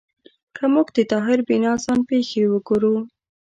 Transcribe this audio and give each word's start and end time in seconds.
که 0.55 0.63
موږ 0.73 0.87
د 0.95 0.97
طاهر 1.11 1.39
بینا 1.49 1.73
ځان 1.83 1.99
پېښې 2.09 2.41
وګورو 2.47 2.95